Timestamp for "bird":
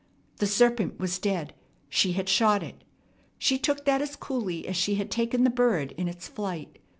5.51-5.91